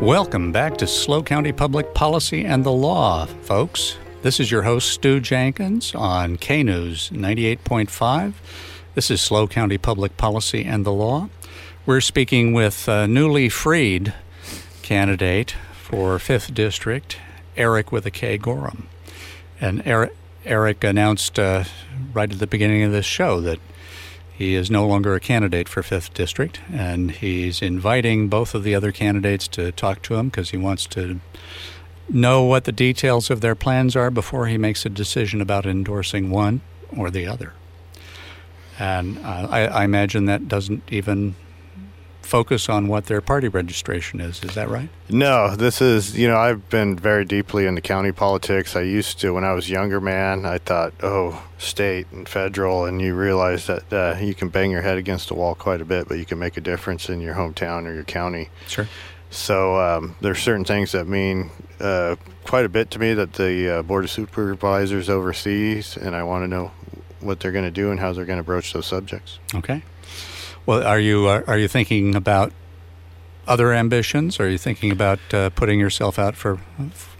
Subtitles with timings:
[0.00, 3.96] Welcome back to SLO County Public Policy and the Law, folks.
[4.20, 8.34] This is your host, Stew Jenkins, on K News 98.5.
[8.94, 11.30] This is SLO County Public Policy and the Law.
[11.86, 14.12] We're speaking with a newly freed
[14.82, 17.16] candidate for 5th District,
[17.56, 18.88] Erik with a K Gorham.
[19.62, 21.64] And Erik, Erik announced uh,
[22.12, 23.58] right at the beginning of this show that
[24.36, 28.74] he is no longer a candidate for 5th District, and he's inviting both of the
[28.74, 31.20] other candidates to talk to him because he wants to
[32.08, 36.30] know what the details of their plans are before he makes a decision about endorsing
[36.30, 36.60] one
[36.94, 37.54] or the other.
[38.78, 41.34] And uh, I, I imagine that doesn't even
[42.36, 44.44] focus on what their party registration is.
[44.44, 44.90] Is that right?
[45.08, 48.76] No, this is, you know, I've been very deeply into county politics.
[48.76, 53.00] I used to, when I was younger man, I thought, oh, state and federal, and
[53.00, 56.08] you realize that uh, you can bang your head against the wall quite a bit,
[56.08, 58.50] but you can make a difference in your hometown or your county.
[58.66, 58.86] Sure.
[59.30, 61.50] So um, there's certain things that mean
[61.80, 66.22] uh, quite a bit to me that the uh, Board of Supervisors oversees, and I
[66.22, 66.72] want to know
[67.20, 69.38] what they're going to do and how they're going to broach those subjects.
[69.54, 69.82] Okay.
[70.66, 72.52] Well, are you uh, are you thinking about
[73.46, 74.40] other ambitions?
[74.40, 76.60] Are you thinking about uh, putting yourself out for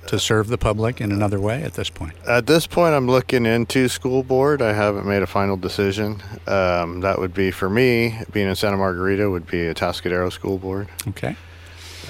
[0.09, 2.15] to serve the public in another way at this point?
[2.29, 4.61] At this point, I'm looking into school board.
[4.61, 6.23] I haven't made a final decision.
[6.49, 10.89] Um, that would be for me, being in Santa Margarita, would be Atascadero school board.
[11.09, 11.37] Okay.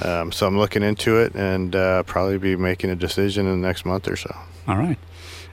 [0.02, 3.66] Um, so I'm looking into it and uh, probably be making a decision in the
[3.66, 4.34] next month or so.
[4.68, 4.98] All right.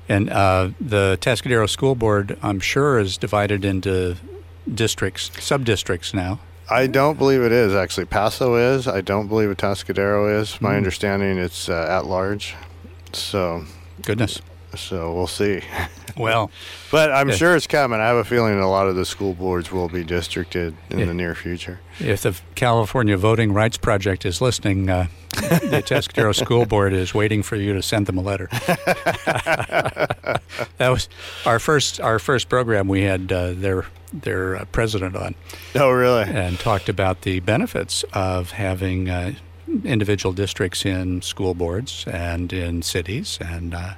[0.10, 4.18] And uh, the Tascadero School Board, I'm sure, is divided into
[4.72, 6.40] districts, sub districts now.
[6.70, 8.06] I don't believe it is actually.
[8.06, 8.88] Paso is.
[8.88, 10.62] I don't believe Atascadero is.
[10.62, 10.78] My mm.
[10.78, 12.56] understanding it's uh, at large.
[13.12, 13.66] So
[14.02, 14.42] goodness.
[14.76, 15.62] So we'll see.
[16.18, 16.50] Well,
[16.92, 18.00] but I'm sure it's coming.
[18.00, 21.06] I have a feeling a lot of the school boards will be districted in yeah.
[21.06, 21.80] the near future.
[22.00, 27.44] If the California Voting Rights Project is listening, uh, the Atascadero School Board is waiting
[27.44, 28.48] for you to send them a letter.
[30.78, 31.08] that was
[31.46, 32.88] our first our first program.
[32.88, 35.36] We had uh, their their uh, president on.
[35.76, 36.24] Oh, really?
[36.24, 39.34] And talked about the benefits of having uh,
[39.84, 43.74] individual districts in school boards and in cities and.
[43.74, 43.94] Uh,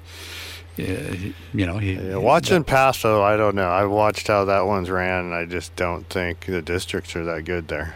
[0.78, 3.70] you know, he, yeah, watching Paso, I don't know.
[3.70, 7.46] I watched how that one's ran, and I just don't think the districts are that
[7.46, 7.96] good there.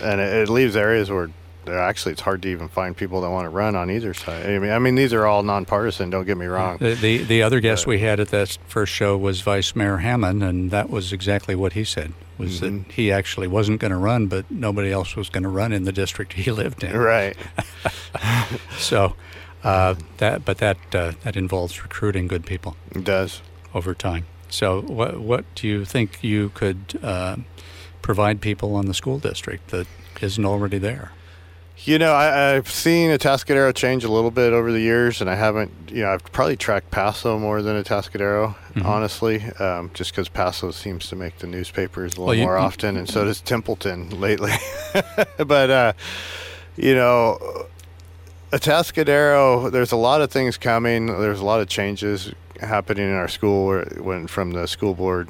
[0.00, 1.30] And it, it leaves areas where
[1.68, 4.46] actually it's hard to even find people that want to run on either side.
[4.46, 6.10] I mean, I mean these are all nonpartisan.
[6.10, 6.78] Don't get me wrong.
[6.78, 10.42] The the, the other guest we had at that first show was Vice Mayor Hammond,
[10.42, 12.12] and that was exactly what he said.
[12.38, 12.78] Was mm-hmm.
[12.78, 15.84] that he actually wasn't going to run, but nobody else was going to run in
[15.84, 16.96] the district he lived in.
[16.96, 17.36] Right.
[18.78, 19.14] so
[19.62, 22.76] uh, that, but that uh, that involves recruiting good people.
[22.92, 23.42] It does
[23.74, 24.26] over time.
[24.48, 27.36] So what what do you think you could uh,
[28.02, 29.86] provide people on the school district that
[30.20, 31.12] isn't already there?
[31.84, 35.30] You know, I, have seen a Atascadero change a little bit over the years, and
[35.30, 38.84] I haven't, you know, I've probably tracked Paso more than Atascadero, mm-hmm.
[38.84, 42.58] honestly, um, just because Paso seems to make the newspapers a little well, you, more
[42.58, 44.52] often, and so does Templeton lately.
[45.38, 45.92] but, uh,
[46.76, 47.38] you know,
[48.52, 51.06] a Atascadero, there's a lot of things coming.
[51.06, 55.28] There's a lot of changes happening in our school when from the school board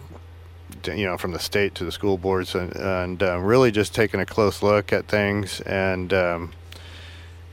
[0.86, 4.20] you know from the state to the school boards and, and uh, really just taking
[4.20, 6.53] a close look at things and um,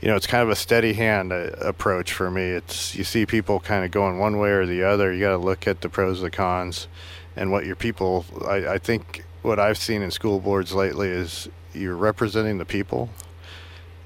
[0.00, 2.42] you know it's kind of a steady hand uh, approach for me.
[2.42, 5.12] It's you see people kind of going one way or the other.
[5.12, 6.88] You got to look at the pros the cons
[7.38, 11.48] and what your people I, I think what i've seen in school boards lately is
[11.72, 13.08] you're representing the people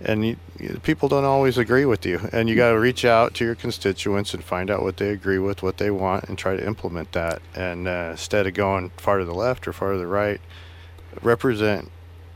[0.05, 0.37] and you,
[0.83, 4.35] people don't always agree with you and you got to reach out to your constituents
[4.35, 7.41] and find out what they agree with what they want and try to implement that
[7.55, 10.41] and uh, instead of going far to the left or far to the right
[11.23, 11.91] represent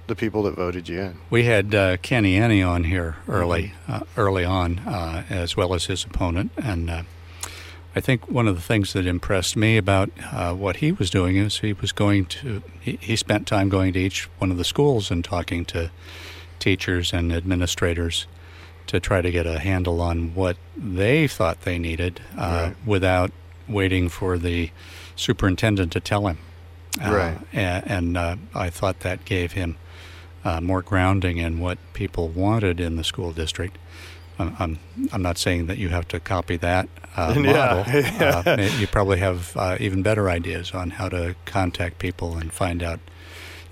[0.06, 3.93] the people that voted you in we had uh, kenny Annie on here early mm-hmm.
[3.93, 7.03] uh, early on uh, as well as his opponent and uh,
[7.97, 11.37] I think one of the things that impressed me about uh, what he was doing
[11.37, 14.65] is he was going to he, he spent time going to each one of the
[14.65, 15.91] schools and talking to
[16.58, 18.26] teachers and administrators
[18.86, 22.76] to try to get a handle on what they thought they needed uh, right.
[22.86, 23.30] without
[23.68, 24.70] waiting for the
[25.16, 26.38] superintendent to tell him.
[27.04, 27.38] Uh, right.
[27.53, 29.76] And, and uh, I thought that gave him
[30.44, 33.76] uh, more grounding in what people wanted in the school district.
[34.38, 34.78] I'm,
[35.12, 37.84] I'm, not saying that you have to copy that uh, model.
[37.86, 38.42] Yeah.
[38.47, 43.00] Uh, you probably have even better ideas on how to contact people and find out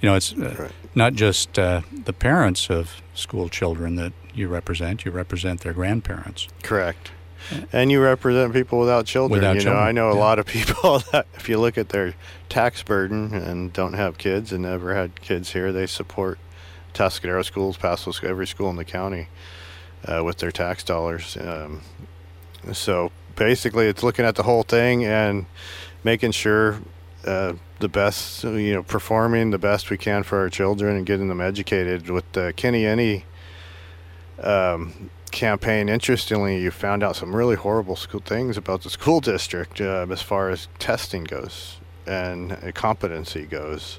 [0.04, 0.72] you know, it's uh, right.
[0.94, 5.06] not just uh, the parents of school children that you represent.
[5.06, 6.46] You represent their grandparents.
[6.62, 7.10] Correct.
[7.72, 9.40] And you represent people without children.
[9.40, 9.82] Without you children.
[9.82, 10.20] know, I know a yeah.
[10.20, 12.12] lot of people that, if you look at their
[12.50, 16.38] tax burden and don't have kids and never had kids here, they support
[16.92, 19.28] Tuscadero schools, Paso, every school in the county.
[20.06, 21.38] uh, with their tax dollars.
[21.38, 21.80] Um,
[22.74, 25.46] so basically, it's looking at the whole thing and
[26.02, 26.80] making sure
[27.26, 31.28] uh, the best, you know, performing the best we can for our children and getting
[31.28, 32.08] them educated.
[32.10, 33.24] With the Kenny Any
[34.42, 39.80] um, campaign, interestingly, you found out some really horrible school things about the school district
[39.80, 43.98] uh, as far as testing goes and competency goes.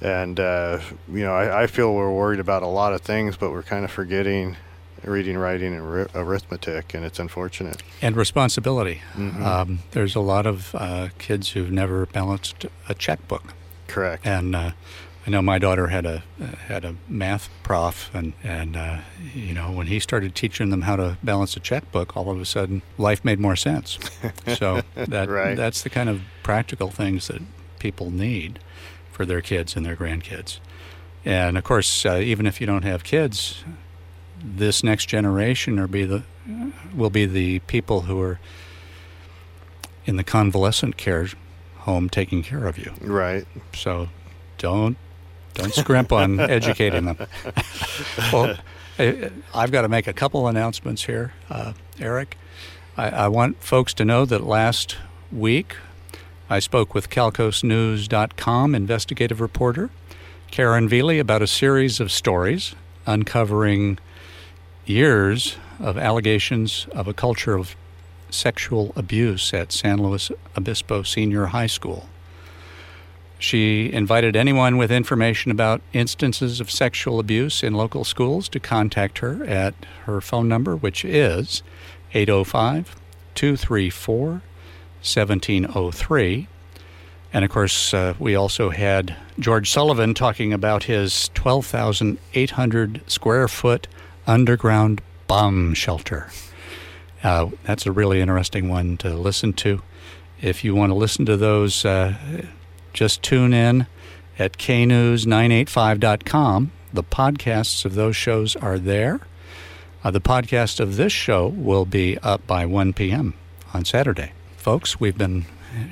[0.00, 0.80] And, uh,
[1.12, 3.84] you know, I, I, feel we're worried about a lot of things, but we're kind
[3.84, 4.56] of forgetting
[5.04, 7.82] reading, writing, and arithmetic, and it's unfortunate.
[8.02, 9.02] And responsibility.
[9.14, 9.44] Mm-hmm.
[9.44, 13.54] Um, there's a lot of uh, kids who've never balanced a checkbook.
[13.86, 14.26] Correct.
[14.26, 14.72] And uh,
[15.26, 16.22] I know my daughter had a
[16.66, 19.00] had a math prof, and and uh,
[19.34, 22.44] you know when he started teaching them how to balance a checkbook, all of a
[22.44, 23.98] sudden life made more sense.
[24.56, 25.56] so that right.
[25.56, 27.42] that's the kind of practical things that
[27.78, 28.60] people need
[29.12, 30.58] for their kids and their grandkids.
[31.24, 33.62] And of course, uh, even if you don't have kids,
[34.42, 36.22] this next generation or be the
[36.94, 38.40] will be the people who are
[40.06, 41.28] in the convalescent care
[41.78, 42.92] home taking care of you.
[43.00, 43.46] Right.
[43.74, 44.08] So
[44.58, 44.96] don't
[45.54, 47.18] don't scrimp on educating them.
[48.32, 48.56] well,
[49.54, 52.36] I've got to make a couple announcements here, uh, Erik.
[52.96, 54.96] I, I, want folks to know that last
[55.32, 55.76] week
[56.50, 59.90] I spoke with CalCoastNews.com investigative reporter
[60.50, 62.74] Karen Velie about a series of stories
[63.10, 63.98] uncovering
[64.86, 67.74] years of allegations of a culture of
[68.30, 72.08] sexual abuse at San Luis Obispo Senior High School.
[73.38, 79.18] She invited anyone with information about instances of sexual abuse in local schools to contact
[79.18, 79.74] her at
[80.04, 81.62] her phone number, which is
[82.12, 82.96] 805
[83.34, 84.42] 234
[85.02, 86.48] 1703.
[87.32, 93.86] And of course, uh, we also had George Sullivan talking about his 12,800 square foot
[94.26, 96.30] underground bomb shelter.
[97.22, 99.82] Uh, that's a really interesting one to listen to.
[100.40, 102.14] If you want to listen to those, uh,
[102.92, 103.86] just tune in
[104.38, 106.72] at knews985.com.
[106.92, 109.20] The podcasts of those shows are there.
[110.02, 113.34] Uh, the podcast of this show will be up by 1 p.m.
[113.74, 114.32] on Saturday.
[114.56, 115.44] Folks, we've been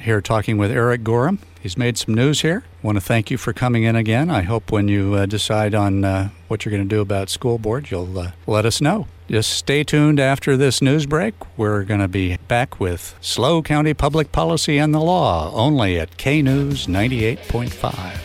[0.02, 1.38] here talking with Erik Gorham.
[1.60, 2.64] He's made some news here.
[2.82, 4.30] Want to thank you for coming in again.
[4.30, 7.58] I hope when you uh, decide on uh, what you're going to do about school
[7.58, 9.06] board, you'll uh, let us know.
[9.28, 11.34] Just stay tuned after this news break.
[11.58, 16.16] We're going to be back with SLO County Public Policy and the Law only at
[16.16, 18.20] K News 98.5.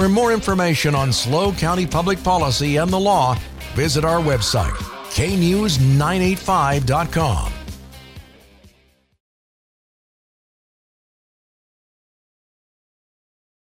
[0.00, 3.36] For more information on SLO County Public Policy and the Law,
[3.74, 4.74] visit our website,
[5.28, 7.59] knews985.com.